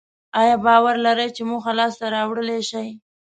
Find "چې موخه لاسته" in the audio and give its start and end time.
1.35-2.05